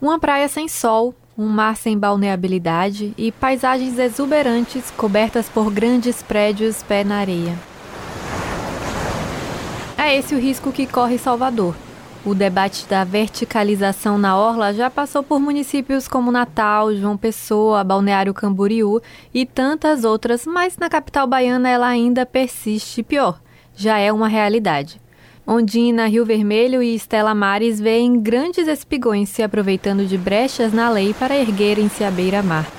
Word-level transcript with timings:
Uma 0.00 0.16
praia 0.16 0.46
sem 0.46 0.68
sol, 0.68 1.12
um 1.36 1.48
mar 1.48 1.76
sem 1.76 1.98
balneabilidade 1.98 3.12
e 3.18 3.32
paisagens 3.32 3.98
exuberantes 3.98 4.92
cobertas 4.92 5.48
por 5.48 5.72
grandes 5.72 6.22
prédios 6.22 6.84
pé 6.84 7.02
na 7.02 7.16
areia. 7.16 7.58
É 9.96 10.16
esse 10.16 10.36
o 10.36 10.38
risco 10.38 10.70
que 10.70 10.86
corre 10.86 11.18
Salvador. 11.18 11.74
O 12.24 12.32
debate 12.32 12.86
da 12.86 13.02
verticalização 13.02 14.16
na 14.16 14.38
orla 14.38 14.72
já 14.72 14.88
passou 14.88 15.24
por 15.24 15.40
municípios 15.40 16.06
como 16.06 16.30
Natal, 16.30 16.94
João 16.94 17.16
Pessoa, 17.16 17.82
Balneário 17.82 18.32
Camboriú 18.32 19.02
e 19.34 19.44
tantas 19.44 20.04
outras, 20.04 20.46
mas 20.46 20.76
na 20.76 20.88
capital 20.88 21.26
baiana 21.26 21.68
ela 21.68 21.88
ainda 21.88 22.24
persiste 22.24 23.02
pior. 23.02 23.40
Já 23.74 23.98
é 23.98 24.12
uma 24.12 24.28
realidade. 24.28 25.00
Ondina, 25.50 26.04
Rio 26.04 26.26
Vermelho 26.26 26.82
e 26.82 26.94
Estela 26.94 27.34
Mares 27.34 27.80
veem 27.80 28.20
grandes 28.20 28.68
espigões 28.68 29.30
se 29.30 29.42
aproveitando 29.42 30.04
de 30.04 30.18
brechas 30.18 30.74
na 30.74 30.90
lei 30.90 31.14
para 31.14 31.34
erguerem-se 31.34 32.04
à 32.04 32.10
beira-mar. 32.10 32.70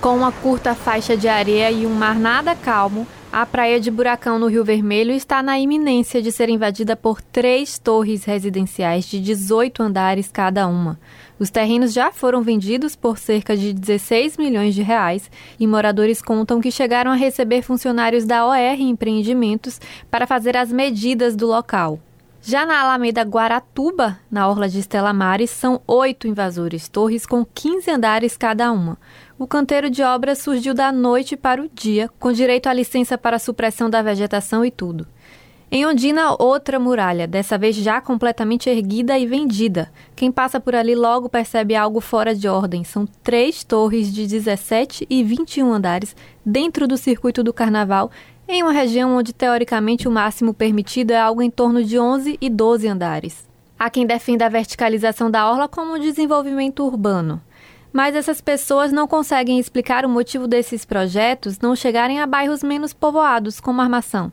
Com 0.00 0.16
uma 0.16 0.32
curta 0.32 0.74
faixa 0.74 1.14
de 1.18 1.28
areia 1.28 1.70
e 1.70 1.84
um 1.84 1.92
mar 1.92 2.18
nada 2.18 2.54
calmo, 2.54 3.06
a 3.32 3.46
praia 3.46 3.78
de 3.78 3.92
Buracão, 3.92 4.40
no 4.40 4.48
Rio 4.48 4.64
Vermelho, 4.64 5.12
está 5.12 5.40
na 5.40 5.58
iminência 5.58 6.20
de 6.20 6.32
ser 6.32 6.48
invadida 6.48 6.96
por 6.96 7.22
três 7.22 7.78
torres 7.78 8.24
residenciais 8.24 9.04
de 9.04 9.20
18 9.20 9.84
andares 9.84 10.30
cada 10.32 10.66
uma. 10.66 10.98
Os 11.38 11.48
terrenos 11.48 11.92
já 11.92 12.10
foram 12.10 12.42
vendidos 12.42 12.96
por 12.96 13.18
cerca 13.18 13.56
de 13.56 13.72
16 13.72 14.36
milhões 14.36 14.74
de 14.74 14.82
reais 14.82 15.30
e 15.60 15.66
moradores 15.66 16.20
contam 16.20 16.60
que 16.60 16.72
chegaram 16.72 17.12
a 17.12 17.14
receber 17.14 17.62
funcionários 17.62 18.24
da 18.24 18.44
OR 18.44 18.80
Empreendimentos 18.80 19.80
para 20.10 20.26
fazer 20.26 20.56
as 20.56 20.72
medidas 20.72 21.36
do 21.36 21.46
local. 21.46 22.00
Já 22.42 22.64
na 22.64 22.80
Alameda 22.80 23.20
Guaratuba, 23.22 24.18
na 24.30 24.48
orla 24.48 24.66
de 24.66 24.78
Estela 24.78 25.12
Mares, 25.12 25.50
são 25.50 25.82
oito 25.86 26.26
invasores, 26.26 26.88
torres 26.88 27.26
com 27.26 27.44
15 27.44 27.90
andares 27.90 28.34
cada 28.34 28.72
uma. 28.72 28.96
O 29.38 29.46
canteiro 29.46 29.90
de 29.90 30.02
obras 30.02 30.38
surgiu 30.38 30.72
da 30.72 30.90
noite 30.90 31.36
para 31.36 31.62
o 31.62 31.68
dia, 31.68 32.08
com 32.18 32.32
direito 32.32 32.66
à 32.66 32.72
licença 32.72 33.18
para 33.18 33.38
supressão 33.38 33.90
da 33.90 34.00
vegetação 34.00 34.64
e 34.64 34.70
tudo. 34.70 35.06
Em 35.72 35.86
Ondina, 35.86 36.34
outra 36.36 36.80
muralha, 36.80 37.28
dessa 37.28 37.56
vez 37.56 37.76
já 37.76 38.00
completamente 38.00 38.68
erguida 38.68 39.16
e 39.16 39.24
vendida. 39.24 39.88
Quem 40.16 40.32
passa 40.32 40.58
por 40.58 40.74
ali 40.74 40.96
logo 40.96 41.28
percebe 41.28 41.76
algo 41.76 42.00
fora 42.00 42.34
de 42.34 42.48
ordem. 42.48 42.82
São 42.82 43.06
três 43.22 43.62
torres 43.62 44.12
de 44.12 44.26
17 44.26 45.06
e 45.08 45.22
21 45.22 45.72
andares 45.72 46.16
dentro 46.44 46.88
do 46.88 46.96
circuito 46.96 47.44
do 47.44 47.52
carnaval, 47.52 48.10
em 48.48 48.64
uma 48.64 48.72
região 48.72 49.16
onde 49.16 49.32
teoricamente 49.32 50.08
o 50.08 50.10
máximo 50.10 50.52
permitido 50.52 51.12
é 51.12 51.20
algo 51.20 51.40
em 51.40 51.48
torno 51.50 51.84
de 51.84 52.00
11 52.00 52.36
e 52.40 52.50
12 52.50 52.88
andares. 52.88 53.48
Há 53.78 53.88
quem 53.88 54.04
defenda 54.04 54.46
a 54.46 54.48
verticalização 54.48 55.30
da 55.30 55.48
orla 55.48 55.68
como 55.68 56.00
desenvolvimento 56.00 56.84
urbano. 56.84 57.40
Mas 57.92 58.16
essas 58.16 58.40
pessoas 58.40 58.90
não 58.90 59.06
conseguem 59.06 59.60
explicar 59.60 60.04
o 60.04 60.08
motivo 60.08 60.48
desses 60.48 60.84
projetos 60.84 61.60
não 61.60 61.76
chegarem 61.76 62.20
a 62.20 62.26
bairros 62.26 62.64
menos 62.64 62.92
povoados, 62.92 63.60
como 63.60 63.80
Armação. 63.80 64.32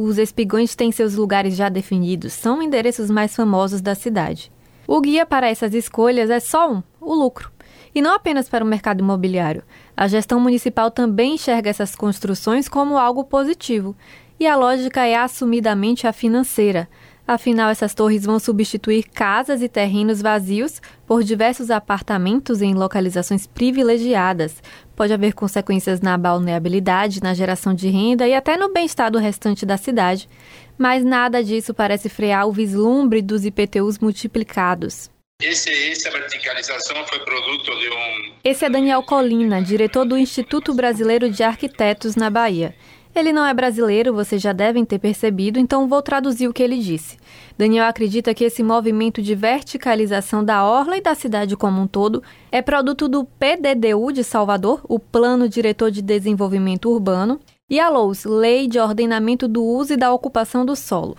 Os 0.00 0.16
espigões 0.16 0.76
têm 0.76 0.92
seus 0.92 1.16
lugares 1.16 1.56
já 1.56 1.68
definidos, 1.68 2.32
são 2.32 2.62
endereços 2.62 3.10
mais 3.10 3.34
famosos 3.34 3.80
da 3.80 3.96
cidade. 3.96 4.52
O 4.86 5.00
guia 5.00 5.26
para 5.26 5.48
essas 5.48 5.74
escolhas 5.74 6.30
é 6.30 6.38
só 6.38 6.72
um: 6.72 6.84
o 7.00 7.12
lucro. 7.12 7.50
E 7.92 8.00
não 8.00 8.14
apenas 8.14 8.48
para 8.48 8.64
o 8.64 8.66
mercado 8.66 9.00
imobiliário. 9.00 9.64
A 9.96 10.06
gestão 10.06 10.38
municipal 10.38 10.88
também 10.88 11.34
enxerga 11.34 11.68
essas 11.68 11.96
construções 11.96 12.68
como 12.68 12.96
algo 12.96 13.24
positivo. 13.24 13.96
E 14.38 14.46
a 14.46 14.54
lógica 14.54 15.04
é 15.04 15.16
assumidamente 15.16 16.06
a 16.06 16.12
financeira. 16.12 16.88
Afinal, 17.26 17.68
essas 17.68 17.92
torres 17.92 18.24
vão 18.24 18.38
substituir 18.38 19.02
casas 19.02 19.60
e 19.62 19.68
terrenos 19.68 20.22
vazios 20.22 20.80
por 21.06 21.24
diversos 21.24 21.72
apartamentos 21.72 22.62
em 22.62 22.72
localizações 22.72 23.48
privilegiadas. 23.48 24.62
Pode 24.98 25.12
haver 25.12 25.32
consequências 25.32 26.00
na 26.00 26.18
balneabilidade, 26.18 27.22
na 27.22 27.32
geração 27.32 27.72
de 27.72 27.88
renda 27.88 28.26
e 28.26 28.34
até 28.34 28.56
no 28.56 28.72
bem-estar 28.72 29.12
do 29.12 29.18
restante 29.20 29.64
da 29.64 29.76
cidade, 29.76 30.28
mas 30.76 31.04
nada 31.04 31.40
disso 31.40 31.72
parece 31.72 32.08
frear 32.08 32.48
o 32.48 32.52
vislumbre 32.52 33.22
dos 33.22 33.44
IPTUs 33.44 34.00
multiplicados. 34.00 35.08
Esse, 35.40 35.70
essa 35.92 36.10
verticalização 36.10 36.96
foi 37.06 37.20
produto 37.20 37.78
de 37.78 37.88
um. 37.90 38.32
Esse 38.42 38.64
é 38.64 38.68
Daniel 38.68 39.04
Colina, 39.04 39.62
diretor 39.62 40.04
do 40.04 40.18
Instituto 40.18 40.74
Brasileiro 40.74 41.30
de 41.30 41.44
Arquitetos 41.44 42.16
na 42.16 42.28
Bahia. 42.28 42.74
Ele 43.18 43.32
não 43.32 43.44
é 43.44 43.52
brasileiro, 43.52 44.14
vocês 44.14 44.40
já 44.40 44.52
devem 44.52 44.84
ter 44.84 45.00
percebido, 45.00 45.58
então 45.58 45.88
vou 45.88 46.00
traduzir 46.00 46.46
o 46.46 46.52
que 46.52 46.62
ele 46.62 46.78
disse. 46.78 47.16
Daniel 47.58 47.86
acredita 47.86 48.32
que 48.32 48.44
esse 48.44 48.62
movimento 48.62 49.20
de 49.20 49.34
verticalização 49.34 50.44
da 50.44 50.64
orla 50.64 50.96
e 50.96 51.00
da 51.00 51.16
cidade 51.16 51.56
como 51.56 51.80
um 51.80 51.88
todo 51.88 52.22
é 52.52 52.62
produto 52.62 53.08
do 53.08 53.24
PDDU 53.24 54.12
de 54.12 54.22
Salvador, 54.22 54.82
o 54.88 55.00
Plano 55.00 55.48
Diretor 55.48 55.90
de 55.90 56.00
Desenvolvimento 56.00 56.88
Urbano, 56.88 57.40
e 57.68 57.80
a 57.80 57.88
LOUS, 57.88 58.24
Lei 58.24 58.68
de 58.68 58.78
Ordenamento 58.78 59.48
do 59.48 59.64
Uso 59.64 59.94
e 59.94 59.96
da 59.96 60.12
Ocupação 60.12 60.64
do 60.64 60.76
Solo. 60.76 61.16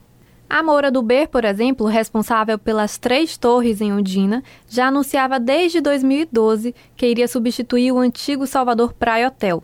A 0.49 0.63
Moura 0.63 0.89
do 0.89 1.01
Ber, 1.01 1.27
por 1.27 1.43
exemplo, 1.43 1.85
responsável 1.85 2.57
pelas 2.57 2.97
três 2.97 3.35
torres 3.35 3.81
em 3.81 3.91
Undina, 3.91 4.41
já 4.69 4.87
anunciava 4.87 5.37
desde 5.37 5.81
2012 5.81 6.73
que 6.95 7.05
iria 7.05 7.27
substituir 7.27 7.91
o 7.91 7.99
antigo 7.99 8.47
Salvador 8.47 8.93
Praia 8.93 9.27
Hotel, 9.27 9.61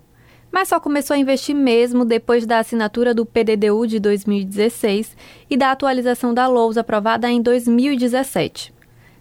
mas 0.56 0.70
só 0.70 0.80
começou 0.80 1.14
a 1.14 1.18
investir 1.18 1.54
mesmo 1.54 2.06
depois 2.06 2.46
da 2.46 2.60
assinatura 2.60 3.14
do 3.14 3.26
PDDU 3.26 3.86
de 3.86 4.00
2016 4.00 5.14
e 5.50 5.58
da 5.58 5.70
atualização 5.70 6.34
da 6.34 6.48
LOUS 6.48 6.78
aprovada 6.78 7.30
em 7.30 7.42
2017. 7.42 8.74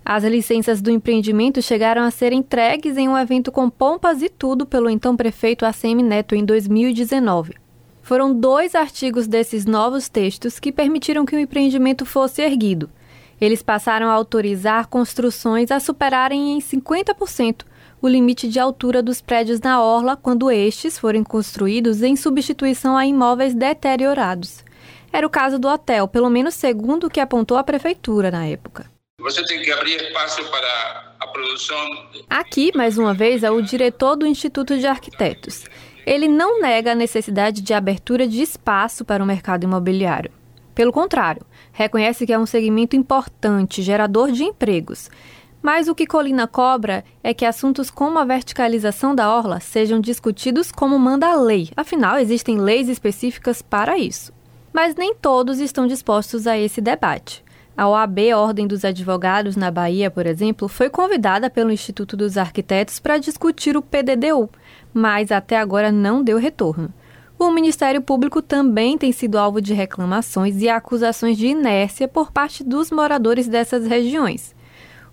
As 0.04 0.22
licenças 0.22 0.80
do 0.80 0.92
empreendimento 0.92 1.60
chegaram 1.60 2.02
a 2.02 2.10
ser 2.12 2.32
entregues 2.32 2.96
em 2.96 3.08
um 3.08 3.18
evento 3.18 3.50
com 3.50 3.68
pompas 3.68 4.22
e 4.22 4.28
tudo 4.28 4.64
pelo 4.64 4.88
então 4.88 5.16
prefeito 5.16 5.66
ACM 5.66 6.04
Neto 6.04 6.36
em 6.36 6.44
2019. 6.44 7.54
Foram 8.00 8.32
dois 8.32 8.76
artigos 8.76 9.26
desses 9.26 9.66
novos 9.66 10.08
textos 10.08 10.60
que 10.60 10.70
permitiram 10.70 11.26
que 11.26 11.34
o 11.34 11.40
empreendimento 11.40 12.06
fosse 12.06 12.42
erguido. 12.42 12.88
Eles 13.40 13.60
passaram 13.60 14.08
a 14.08 14.12
autorizar 14.12 14.86
construções 14.86 15.72
a 15.72 15.80
superarem 15.80 16.56
em 16.56 16.60
50% 16.60 17.64
o 18.04 18.08
limite 18.08 18.46
de 18.46 18.60
altura 18.60 19.02
dos 19.02 19.22
prédios 19.22 19.60
na 19.60 19.82
orla 19.82 20.14
quando 20.14 20.50
estes 20.50 20.98
forem 20.98 21.24
construídos 21.24 22.02
em 22.02 22.16
substituição 22.16 22.98
a 22.98 23.06
imóveis 23.06 23.54
deteriorados. 23.54 24.62
Era 25.10 25.26
o 25.26 25.30
caso 25.30 25.58
do 25.58 25.68
hotel, 25.68 26.06
pelo 26.06 26.28
menos 26.28 26.52
segundo 26.52 27.06
o 27.06 27.10
que 27.10 27.18
apontou 27.18 27.56
a 27.56 27.64
prefeitura 27.64 28.30
na 28.30 28.44
época. 28.44 28.84
Você 29.18 29.42
tem 29.46 29.62
que 29.62 29.72
abrir 29.72 29.96
espaço 29.96 30.44
para 30.50 31.14
a 31.18 31.26
produção. 31.28 31.78
Aqui, 32.28 32.76
mais 32.76 32.98
uma 32.98 33.14
vez, 33.14 33.42
é 33.42 33.50
o 33.50 33.62
diretor 33.62 34.16
do 34.16 34.26
Instituto 34.26 34.76
de 34.76 34.86
Arquitetos. 34.86 35.64
Ele 36.04 36.28
não 36.28 36.60
nega 36.60 36.92
a 36.92 36.94
necessidade 36.94 37.62
de 37.62 37.72
abertura 37.72 38.28
de 38.28 38.42
espaço 38.42 39.02
para 39.02 39.24
o 39.24 39.26
mercado 39.26 39.64
imobiliário. 39.64 40.30
Pelo 40.74 40.92
contrário, 40.92 41.40
reconhece 41.72 42.26
que 42.26 42.34
é 42.34 42.38
um 42.38 42.44
segmento 42.44 42.96
importante, 42.96 43.80
gerador 43.80 44.30
de 44.30 44.44
empregos. 44.44 45.08
Mas 45.64 45.88
o 45.88 45.94
que 45.94 46.06
Colina 46.06 46.46
cobra 46.46 47.02
é 47.22 47.32
que 47.32 47.46
assuntos 47.46 47.90
como 47.90 48.18
a 48.18 48.24
verticalização 48.26 49.14
da 49.14 49.34
orla 49.34 49.60
sejam 49.60 49.98
discutidos 49.98 50.70
como 50.70 50.98
manda 50.98 51.26
a 51.26 51.36
lei, 51.36 51.70
afinal, 51.74 52.18
existem 52.18 52.58
leis 52.58 52.86
específicas 52.86 53.62
para 53.62 53.96
isso. 53.96 54.30
Mas 54.74 54.94
nem 54.94 55.14
todos 55.14 55.60
estão 55.60 55.86
dispostos 55.86 56.46
a 56.46 56.58
esse 56.58 56.82
debate. 56.82 57.42
A 57.74 57.88
OAB, 57.88 58.18
Ordem 58.36 58.66
dos 58.66 58.84
Advogados 58.84 59.56
na 59.56 59.70
Bahia, 59.70 60.10
por 60.10 60.26
exemplo, 60.26 60.68
foi 60.68 60.90
convidada 60.90 61.48
pelo 61.48 61.72
Instituto 61.72 62.14
dos 62.14 62.36
Arquitetos 62.36 63.00
para 63.00 63.16
discutir 63.16 63.74
o 63.74 63.80
PDDU, 63.80 64.50
mas 64.92 65.32
até 65.32 65.56
agora 65.56 65.90
não 65.90 66.22
deu 66.22 66.36
retorno. 66.36 66.92
O 67.38 67.50
Ministério 67.50 68.02
Público 68.02 68.42
também 68.42 68.98
tem 68.98 69.12
sido 69.12 69.38
alvo 69.38 69.62
de 69.62 69.72
reclamações 69.72 70.60
e 70.60 70.68
acusações 70.68 71.38
de 71.38 71.46
inércia 71.46 72.06
por 72.06 72.30
parte 72.30 72.62
dos 72.62 72.90
moradores 72.90 73.48
dessas 73.48 73.86
regiões. 73.86 74.54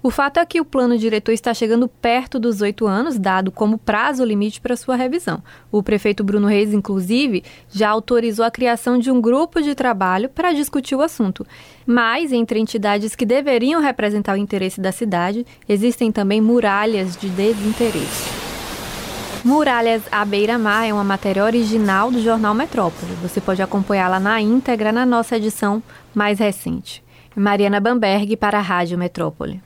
O 0.03 0.09
fato 0.09 0.39
é 0.39 0.45
que 0.47 0.59
o 0.59 0.66
plano 0.66 0.98
diretor 0.98 1.31
está 1.31 1.53
chegando 1.53 1.88
perto 1.88 2.39
dos 2.39 2.59
oito 2.62 2.88
anos, 2.88 3.19
dado 3.19 3.51
como 3.51 3.77
prazo 3.77 4.25
limite 4.25 4.59
para 4.59 4.75
sua 4.75 4.95
revisão. 4.95 5.44
O 5.71 5.83
prefeito 5.83 6.24
Bruno 6.24 6.48
Reis, 6.48 6.74
inclusive, 6.74 7.44
já 7.69 7.89
autorizou 7.89 8.44
a 8.44 8.50
criação 8.50 8.98
de 8.98 9.12
um 9.12 9.21
grupo 9.21 9.62
de 9.62 9.75
trabalho 9.75 10.27
para 10.27 10.53
discutir 10.53 10.95
o 10.95 11.03
assunto. 11.03 11.45
Mas, 11.86 12.31
entre 12.31 12.59
entidades 12.59 13.15
que 13.15 13.27
deveriam 13.27 13.80
representar 13.80 14.33
o 14.33 14.38
interesse 14.38 14.81
da 14.81 14.92
cidade, 14.92 15.45
existem 15.69 16.12
também 16.12 16.42
muralhas 16.42 17.15
de 17.15 17.30
desinteresse. 17.30 18.31
Muralhas 19.45 20.01
à 20.12 20.25
beira-mar 20.25 20.83
é 20.88 20.92
uma 20.94 21.04
matéria 21.04 21.44
original 21.44 22.09
do 22.09 22.19
jornal 22.19 22.56
Metrópole. 22.56 23.13
Você 23.21 23.39
pode 23.39 23.62
acompanhá-la 23.62 24.19
na 24.19 24.42
íntegra 24.42 24.92
na 24.92 25.06
nossa 25.06 25.38
edição 25.38 25.81
mais 26.12 26.39
recente. 26.39 27.04
Mariana 27.36 27.80
Bamberg 27.80 28.36
para 28.36 28.57
a 28.57 28.62
Rádio 28.62 28.97
Metrópole. 28.97 29.62